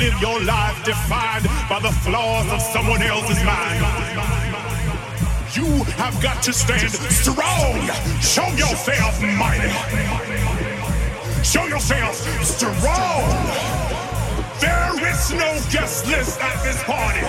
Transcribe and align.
live 0.00 0.18
your 0.18 0.42
life 0.44 0.82
defined 0.82 1.44
by 1.68 1.78
the 1.78 1.92
flaws 2.00 2.50
of 2.50 2.62
someone 2.62 3.02
else's 3.02 3.44
mind. 3.44 3.80
You 5.52 5.84
have 6.00 6.16
got 6.22 6.42
to 6.44 6.54
stand 6.54 6.90
strong. 6.90 7.76
Show 8.22 8.48
yourself 8.56 9.20
mighty. 9.20 9.68
Show 11.44 11.66
yourself 11.66 12.16
strong. 12.42 13.24
There 14.64 14.92
is 15.12 15.32
no 15.32 15.50
guest 15.70 16.06
list 16.06 16.40
at 16.40 16.56
this 16.64 16.82
party. 16.84 17.20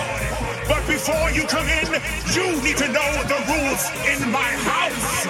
But 0.66 0.86
before 0.86 1.30
you 1.30 1.44
come 1.44 1.68
in, 1.68 2.00
you 2.32 2.46
need 2.64 2.78
to 2.78 2.88
know 2.88 3.10
the 3.32 3.38
rules 3.52 3.82
in 4.08 4.30
my 4.32 4.50
house. 4.64 5.26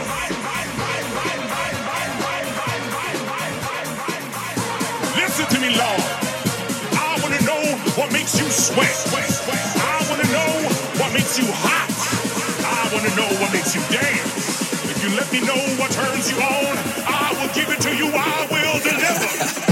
Listen 5.16 5.46
to 5.46 5.60
me, 5.60 5.76
Lord 5.76 6.21
makes 8.32 8.44
you 8.44 8.50
sweat. 8.50 9.26
I 9.76 10.06
wanna 10.08 10.24
know 10.32 10.68
what 11.00 11.12
makes 11.12 11.38
you 11.38 11.44
hot. 11.48 11.88
I 12.64 12.94
wanna 12.94 13.14
know 13.16 13.28
what 13.40 13.52
makes 13.52 13.74
you 13.74 13.80
dance. 13.90 14.90
If 14.90 15.02
you 15.02 15.10
let 15.16 15.30
me 15.32 15.40
know 15.40 15.58
what 15.78 15.90
turns 15.90 16.30
you 16.30 16.38
on, 16.38 16.76
I 17.06 17.34
will 17.38 17.52
give 17.54 17.68
it 17.70 17.80
to 17.82 17.94
you. 17.94 18.08
I 18.14 18.46
will 18.50 18.80
deliver. 18.80 19.71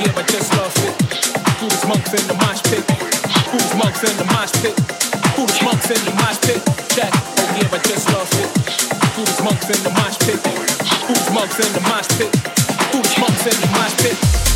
yeah, 0.00 0.12
I 0.16 0.22
just 0.22 0.52
lost 0.56 0.78
it. 0.78 0.94
Monks 1.86 2.14
in 2.14 2.26
the 2.28 2.34
mosh 2.34 2.62
pit. 2.62 2.86
Buddhist 3.50 3.76
monks 3.76 4.02
in 4.04 4.16
the 4.16 4.24
mosh 4.32 4.52
pit. 4.62 4.76
Buddhist 5.36 5.62
monks 5.62 5.90
in 5.90 6.04
the 6.04 6.14
mosh 6.14 6.38
pit. 6.40 6.62
Oh 6.64 7.56
yeah, 7.58 7.68
I 7.72 7.78
just 7.84 8.08
lost 8.12 8.34
it. 8.34 8.48
Monks 9.44 9.68
in 9.68 9.82
the 9.82 9.90
mosh 9.90 10.18
pit. 10.20 10.40
Buddhist 11.06 11.32
monks 11.32 11.58
in 11.58 11.72
the 11.72 11.80
mosh 11.80 12.08
pit. 12.16 12.32
Buddhist 12.92 13.18
monks 13.18 13.46
in 13.46 13.60
the 13.60 13.68
mosh 13.74 13.96
pit. 13.98 14.49